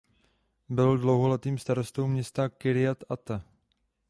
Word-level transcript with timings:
Byl 0.69 0.97
dlouholetým 0.97 1.57
starostou 1.57 2.07
města 2.07 2.49
Kirjat 2.49 3.03
Ata. 3.09 3.41